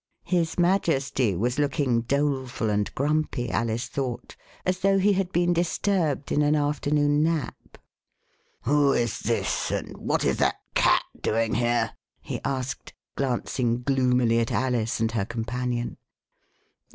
[0.25, 4.35] His Majesty was looking doleful and grumpy, Alice thought,
[4.65, 7.77] as though he had been disturbed in an afternoon nap.
[8.63, 11.51] "Who is this, and what is that Cat THE KING WAS FAST ASLEEP.
[11.51, 15.97] doing here?" he asked, glancing gloomily at Alice and her companion.